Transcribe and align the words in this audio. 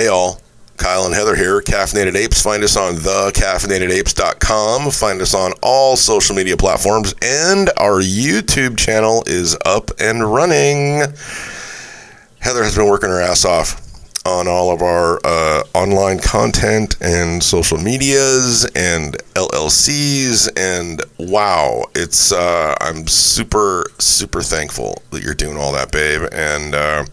Hey, 0.00 0.08
all. 0.08 0.40
Kyle 0.78 1.04
and 1.04 1.14
Heather 1.14 1.36
here, 1.36 1.60
Caffeinated 1.60 2.14
Apes. 2.14 2.40
Find 2.40 2.64
us 2.64 2.74
on 2.74 2.94
thecaffeinatedapes.com. 2.94 4.90
Find 4.92 5.20
us 5.20 5.34
on 5.34 5.52
all 5.62 5.94
social 5.94 6.34
media 6.34 6.56
platforms, 6.56 7.14
and 7.20 7.68
our 7.76 8.00
YouTube 8.00 8.78
channel 8.78 9.22
is 9.26 9.58
up 9.66 9.90
and 10.00 10.32
running. 10.32 11.00
Heather 12.38 12.64
has 12.64 12.74
been 12.74 12.88
working 12.88 13.10
her 13.10 13.20
ass 13.20 13.44
off 13.44 13.78
on 14.24 14.48
all 14.48 14.72
of 14.72 14.80
our 14.80 15.20
uh, 15.22 15.64
online 15.74 16.18
content 16.18 16.96
and 17.02 17.42
social 17.42 17.76
medias 17.76 18.64
and 18.74 19.18
LLCs, 19.34 20.48
and 20.56 21.02
wow, 21.18 21.84
it's 21.94 22.32
uh, 22.32 22.74
I'm 22.80 23.06
super 23.06 23.84
super 23.98 24.40
thankful 24.40 25.02
that 25.10 25.22
you're 25.22 25.34
doing 25.34 25.58
all 25.58 25.72
that, 25.72 25.92
babe, 25.92 26.22
and 26.32 26.74
uh, 26.74 27.04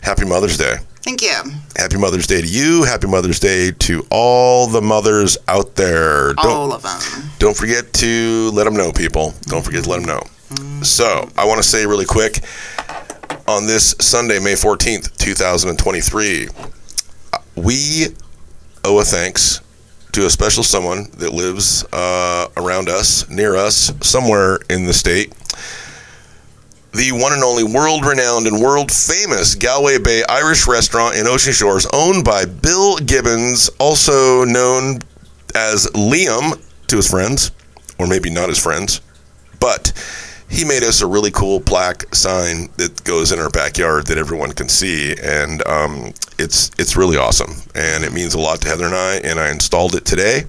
happy 0.00 0.24
Mother's 0.24 0.56
Day. 0.56 0.76
Thank 1.08 1.22
you. 1.22 1.52
Happy 1.74 1.96
Mother's 1.96 2.26
Day 2.26 2.42
to 2.42 2.46
you. 2.46 2.84
Happy 2.84 3.06
Mother's 3.06 3.40
Day 3.40 3.70
to 3.70 4.06
all 4.10 4.66
the 4.66 4.82
mothers 4.82 5.38
out 5.48 5.74
there. 5.74 6.34
Don't, 6.34 6.46
All 6.46 6.70
of 6.74 6.82
them. 6.82 7.30
don't 7.38 7.56
forget 7.56 7.90
to 7.94 8.50
let 8.52 8.64
them 8.64 8.74
know, 8.74 8.92
people. 8.92 9.32
Don't 9.44 9.64
forget 9.64 9.84
to 9.84 9.88
let 9.88 10.02
them 10.02 10.06
know. 10.06 10.82
So, 10.84 11.26
I 11.38 11.46
want 11.46 11.62
to 11.62 11.66
say 11.66 11.86
really 11.86 12.04
quick 12.04 12.40
on 13.46 13.66
this 13.66 13.94
Sunday, 13.98 14.38
May 14.38 14.52
14th, 14.52 15.16
2023, 15.16 16.48
uh, 17.32 17.38
we 17.56 18.08
owe 18.84 19.00
a 19.00 19.04
thanks 19.04 19.62
to 20.12 20.26
a 20.26 20.30
special 20.30 20.62
someone 20.62 21.06
that 21.16 21.32
lives 21.32 21.86
uh, 21.90 22.48
around 22.58 22.90
us, 22.90 23.26
near 23.30 23.56
us, 23.56 23.94
somewhere 24.02 24.58
in 24.68 24.84
the 24.84 24.92
state. 24.92 25.32
The 26.92 27.12
one 27.12 27.32
and 27.32 27.44
only 27.44 27.64
world 27.64 28.04
renowned 28.06 28.46
and 28.46 28.60
world 28.60 28.90
famous 28.90 29.54
Galway 29.54 29.98
Bay 29.98 30.22
Irish 30.28 30.66
restaurant 30.66 31.16
in 31.16 31.26
Ocean 31.26 31.52
Shores, 31.52 31.86
owned 31.92 32.24
by 32.24 32.46
Bill 32.46 32.96
Gibbons, 32.96 33.68
also 33.78 34.44
known 34.44 35.00
as 35.54 35.86
Liam 35.88 36.60
to 36.86 36.96
his 36.96 37.08
friends, 37.08 37.50
or 37.98 38.06
maybe 38.06 38.30
not 38.30 38.48
his 38.48 38.58
friends, 38.58 39.02
but 39.60 39.92
he 40.48 40.64
made 40.64 40.82
us 40.82 41.02
a 41.02 41.06
really 41.06 41.30
cool 41.30 41.60
plaque 41.60 42.14
sign 42.14 42.70
that 42.78 43.04
goes 43.04 43.32
in 43.32 43.38
our 43.38 43.50
backyard 43.50 44.06
that 44.06 44.16
everyone 44.16 44.52
can 44.52 44.68
see, 44.68 45.14
and 45.22 45.66
um, 45.66 46.12
it's 46.38 46.70
it's 46.78 46.96
really 46.96 47.18
awesome, 47.18 47.52
and 47.74 48.02
it 48.02 48.12
means 48.12 48.34
a 48.34 48.38
lot 48.38 48.62
to 48.62 48.68
Heather 48.68 48.86
and 48.86 48.94
I. 48.94 49.16
And 49.16 49.38
I 49.38 49.50
installed 49.50 49.94
it 49.94 50.06
today. 50.06 50.44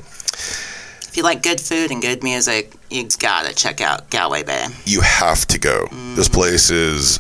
If 1.10 1.18
you 1.18 1.24
like 1.24 1.42
good 1.42 1.60
food 1.60 1.90
and 1.90 2.04
good 2.04 2.22
music, 2.22 2.72
you 2.92 3.08
gotta 3.18 3.56
check 3.56 3.82
out 3.82 4.12
Galway 4.12 4.44
Bay. 4.44 4.68
You 4.86 5.02
have 5.02 5.48
to 5.48 5.58
go. 5.58 5.88
This 6.14 6.30
mm. 6.30 6.34
place 6.34 6.70
is 6.70 7.20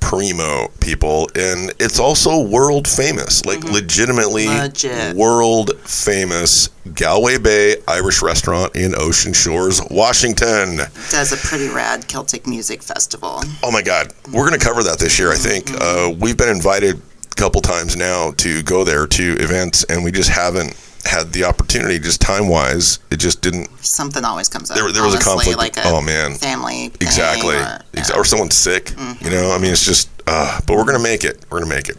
primo, 0.00 0.68
people, 0.80 1.28
and 1.34 1.70
it's 1.78 1.98
also 2.00 2.40
world 2.40 2.88
famous, 2.88 3.44
like 3.44 3.58
mm-hmm. 3.58 3.74
legitimately 3.74 4.46
Legit. 4.48 5.14
world 5.14 5.78
famous 5.80 6.68
Galway 6.94 7.36
Bay 7.36 7.76
Irish 7.86 8.22
restaurant 8.22 8.74
in 8.74 8.94
Ocean 8.96 9.34
Shores, 9.34 9.82
Washington. 9.90 10.78
Does 11.10 11.30
a 11.32 11.36
pretty 11.36 11.68
rad 11.68 12.08
Celtic 12.08 12.46
music 12.46 12.82
festival. 12.82 13.42
Oh 13.62 13.70
my 13.70 13.82
God, 13.82 14.14
we're 14.32 14.48
going 14.48 14.58
to 14.58 14.64
cover 14.64 14.82
that 14.84 14.98
this 14.98 15.18
year. 15.18 15.30
I 15.30 15.36
think 15.36 15.66
mm-hmm. 15.66 16.14
uh, 16.14 16.18
we've 16.18 16.38
been 16.38 16.48
invited 16.48 16.96
a 16.96 17.34
couple 17.34 17.60
times 17.60 17.96
now 17.96 18.30
to 18.38 18.62
go 18.62 18.82
there 18.82 19.06
to 19.06 19.36
events, 19.40 19.84
and 19.84 20.02
we 20.02 20.10
just 20.10 20.30
haven't 20.30 20.74
had 21.08 21.32
the 21.32 21.44
opportunity. 21.44 21.98
Just 21.98 22.20
time 22.20 22.48
wise, 22.48 22.98
it 23.10 23.16
just 23.16 23.40
didn't. 23.42 23.68
Something 23.84 24.24
always 24.24 24.48
comes 24.48 24.70
up. 24.70 24.76
There, 24.76 24.90
there 24.92 25.04
was 25.04 25.14
a 25.14 25.18
conflict. 25.18 25.58
Like 25.58 25.76
a 25.76 25.82
oh 25.84 26.00
man, 26.00 26.34
family. 26.34 26.86
exactly, 27.00 27.56
Or, 27.56 27.78
Ex- 27.94 28.10
or 28.10 28.24
someone's 28.24 28.54
sick. 28.56 28.92
You 29.20 29.30
know, 29.30 29.50
I 29.52 29.58
mean, 29.58 29.72
it's 29.72 29.84
just. 29.84 30.08
Uh, 30.28 30.60
but 30.66 30.76
we're 30.76 30.84
gonna 30.84 30.98
make 30.98 31.22
it. 31.24 31.44
We're 31.50 31.60
gonna 31.60 31.74
make 31.74 31.88
it. 31.88 31.96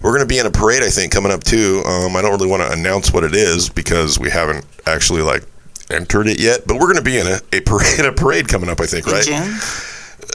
We're 0.00 0.12
gonna 0.12 0.26
be 0.26 0.38
in 0.38 0.46
a 0.46 0.50
parade, 0.50 0.82
I 0.82 0.90
think, 0.90 1.12
coming 1.12 1.32
up 1.32 1.42
too. 1.42 1.82
Um, 1.84 2.14
I 2.16 2.22
don't 2.22 2.30
really 2.30 2.46
want 2.48 2.62
to 2.62 2.70
announce 2.70 3.12
what 3.12 3.24
it 3.24 3.34
is 3.34 3.68
because 3.68 4.18
we 4.18 4.30
haven't 4.30 4.64
actually 4.86 5.22
like 5.22 5.42
entered 5.90 6.28
it 6.28 6.38
yet. 6.40 6.66
But 6.66 6.78
we're 6.78 6.86
gonna 6.86 7.02
be 7.02 7.18
in 7.18 7.26
a, 7.26 7.40
a 7.52 7.60
parade, 7.60 7.98
a 8.04 8.12
parade 8.12 8.46
coming 8.48 8.70
up. 8.70 8.80
I 8.80 8.86
think, 8.86 9.06
in 9.08 9.12
right? 9.12 9.26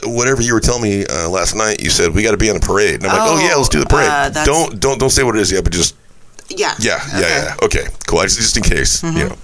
Whatever 0.04 0.40
you 0.42 0.54
were 0.54 0.60
telling 0.60 0.82
me 0.82 1.04
uh, 1.06 1.28
last 1.28 1.54
night, 1.54 1.82
you 1.82 1.90
said 1.90 2.14
we 2.14 2.22
got 2.22 2.30
to 2.30 2.36
be 2.38 2.48
on 2.48 2.56
a 2.56 2.60
parade, 2.60 2.94
and 3.02 3.06
I'm 3.06 3.18
like, 3.18 3.28
oh 3.28 3.36
Oh, 3.42 3.46
yeah, 3.48 3.54
let's 3.56 3.68
do 3.68 3.80
the 3.80 3.86
parade. 3.86 4.08
uh, 4.08 4.44
don't 4.44 4.78
don't 4.80 4.98
don't 4.98 5.10
say 5.10 5.22
what 5.24 5.34
it 5.36 5.40
is 5.40 5.50
yet, 5.52 5.64
but 5.64 5.72
just 5.72 5.94
Yeah. 6.50 6.74
yeah, 6.80 7.00
yeah, 7.12 7.16
Okay. 7.18 7.28
yeah. 7.28 7.54
Okay, 7.62 7.84
cool. 8.06 8.18
I 8.18 8.24
just, 8.24 8.38
just 8.38 8.56
in 8.56 8.62
case, 8.62 9.02
you 9.02 9.10
know. 9.28 9.36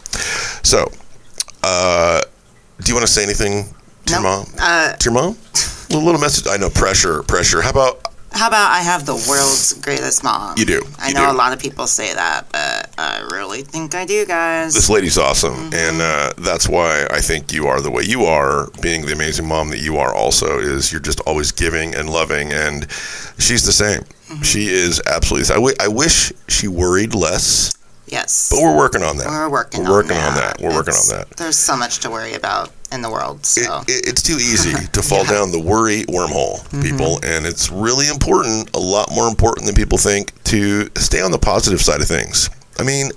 So, 0.62 0.90
uh, 1.62 2.20
do 2.82 2.88
you 2.90 2.94
want 2.94 3.06
to 3.06 3.12
say 3.12 3.22
anything 3.22 3.72
to 4.06 4.12
your 4.12 4.22
mom? 4.22 4.46
Uh, 4.58 4.92
to 4.94 5.04
your 5.04 5.14
mom? 5.14 5.36
A 5.90 5.96
little 5.96 6.20
message. 6.20 6.46
I 6.48 6.56
know 6.56 6.68
pressure, 6.68 7.22
pressure. 7.22 7.62
How 7.62 7.70
about 7.70 8.05
how 8.36 8.48
about 8.48 8.70
I 8.70 8.80
have 8.80 9.06
the 9.06 9.14
world's 9.28 9.72
greatest 9.74 10.22
mom? 10.22 10.56
You 10.58 10.64
do. 10.66 10.82
I 10.98 11.08
You 11.08 11.14
know 11.14 11.26
do. 11.26 11.32
a 11.32 11.38
lot 11.38 11.52
of 11.52 11.58
people 11.58 11.86
say 11.86 12.12
that, 12.14 12.46
but 12.52 12.90
I 12.98 13.26
really 13.32 13.62
think 13.62 13.94
I 13.94 14.04
do, 14.04 14.24
guys. 14.26 14.74
this 14.74 14.88
lady's 14.90 15.18
awesome, 15.18 15.54
Mm-hmm. 15.54 15.74
and 15.74 16.00
uh, 16.02 16.32
that's 16.38 16.68
why 16.68 17.06
I 17.10 17.20
think 17.20 17.52
you 17.52 17.66
are 17.66 17.80
the 17.80 17.90
way 17.90 18.02
you 18.02 18.24
are, 18.24 18.68
being 18.82 19.06
the 19.06 19.12
amazing 19.12 19.46
mom 19.48 19.70
that 19.70 19.80
you 19.80 19.96
are. 19.96 20.14
Also, 20.14 20.58
is 20.58 20.92
you're 20.92 21.00
just 21.00 21.20
always 21.20 21.52
giving 21.52 21.94
and 21.94 22.08
loving, 22.10 22.52
and 22.52 22.86
she's 23.38 23.64
the 23.64 23.72
same. 23.72 24.02
Mm-hmm. 24.02 24.42
She 24.42 24.66
is 24.68 25.00
absolutely. 25.06 25.50
I, 25.52 25.56
w- 25.56 25.76
I 25.80 25.88
wish 25.88 26.32
she 26.48 26.68
worried 26.68 27.14
less. 27.14 27.72
Yes. 28.06 28.48
But 28.50 28.62
we're 28.62 28.76
working 28.76 29.02
on 29.02 29.16
that. 29.18 29.26
We're 29.26 29.48
working 29.50 29.84
We're 29.84 30.00
on 30.00 30.06
that. 30.08 30.28
on 30.28 30.34
that. 30.34 30.60
We're 30.60 30.74
working 30.74 30.94
on 30.94 31.08
that. 31.18 31.30
There's 31.36 31.56
so 31.56 31.76
much 31.76 31.98
to 32.00 32.10
worry 32.10 32.34
about 32.34 32.70
in 32.92 33.02
the 33.02 33.10
world. 33.10 33.44
So 33.44 33.82
it, 33.88 34.06
it's 34.08 34.22
too 34.22 34.34
easy 34.36 34.86
to 34.92 35.02
fall 35.02 35.24
Yeah. 35.24 35.32
down 35.32 35.52
the 35.52 35.60
worry 35.60 36.04
wormhole, 36.04 36.60
mm-hmm. 36.68 36.82
people, 36.82 37.20
and 37.24 37.46
it's 37.46 37.70
really 37.70 38.08
important, 38.08 38.74
a 38.74 38.80
lot 38.80 39.10
more 39.12 39.28
important 39.28 39.66
than 39.66 39.74
people 39.74 39.98
think, 39.98 40.32
to 40.44 40.88
stay 40.96 41.20
on 41.20 41.30
the 41.32 41.38
positive 41.38 41.80
side 41.80 42.00
of 42.00 42.08
things. 42.08 42.48
I 42.78 42.82
mean, 42.84 43.10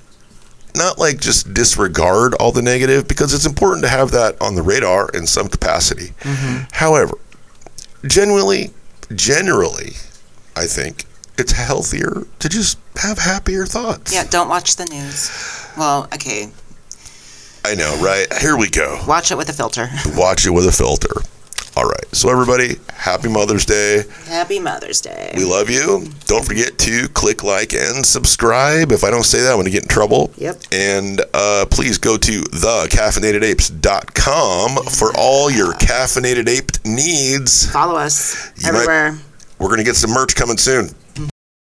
not 0.75 0.97
like 0.99 1.19
just 1.19 1.53
disregard 1.53 2.33
all 2.35 2.51
the 2.51 2.61
negative, 2.61 3.07
because 3.07 3.33
it's 3.33 3.45
important 3.45 3.83
to 3.83 3.89
have 3.89 4.11
that 4.11 4.41
on 4.41 4.55
the 4.55 4.61
radar 4.61 5.09
in 5.13 5.27
some 5.27 5.47
capacity. 5.49 6.13
Mm-hmm. 6.21 6.63
However, 6.71 7.13
generally, 8.07 8.71
generally, 9.15 9.93
I 10.55 10.65
think 10.65 11.05
it's 11.39 11.53
healthier 11.53 12.23
to 12.39 12.49
just 12.49 12.77
have 12.97 13.17
happier 13.19 13.65
thoughts. 13.65 14.13
yeah, 14.13 14.25
don't 14.29 14.49
watch 14.49 14.75
the 14.75 14.85
news. 14.85 15.31
Well, 15.77 16.07
okay, 16.13 16.49
I 17.65 17.73
know, 17.75 17.95
right? 18.01 18.27
Here 18.39 18.55
we 18.57 18.69
go. 18.69 19.01
watch 19.07 19.31
it 19.31 19.37
with 19.37 19.49
a 19.49 19.53
filter. 19.53 19.89
watch 20.15 20.45
it 20.45 20.51
with 20.51 20.65
a 20.67 20.71
filter. 20.71 21.09
All 21.77 21.85
right. 21.85 22.05
So, 22.15 22.29
everybody, 22.29 22.77
happy 22.93 23.29
Mother's 23.29 23.63
Day. 23.65 24.03
Happy 24.25 24.59
Mother's 24.59 24.99
Day. 25.01 25.31
We 25.37 25.45
love 25.45 25.69
you. 25.69 26.07
Don't 26.25 26.43
forget 26.43 26.77
to 26.79 27.07
click 27.09 27.43
like 27.43 27.73
and 27.73 28.03
subscribe. 28.05 28.91
If 28.91 29.03
I 29.05 29.09
don't 29.11 29.23
say 29.23 29.39
that, 29.41 29.49
I'm 29.51 29.55
going 29.57 29.65
to 29.65 29.71
get 29.71 29.83
in 29.83 29.87
trouble. 29.89 30.31
Yep. 30.37 30.57
And 30.73 31.21
uh, 31.33 31.65
please 31.69 31.97
go 31.97 32.17
to 32.17 32.41
thecaffeinatedapes.com 32.41 34.83
for 34.85 35.11
all 35.17 35.49
your 35.51 35.73
caffeinated 35.73 36.47
ape 36.49 36.71
needs. 36.85 37.69
Follow 37.71 37.95
us 37.95 38.51
You 38.57 38.71
might- 38.73 38.79
everywhere. 38.79 39.17
We're 39.59 39.67
going 39.67 39.79
to 39.79 39.83
get 39.85 39.95
some 39.95 40.11
merch 40.11 40.35
coming 40.35 40.57
soon. 40.57 40.89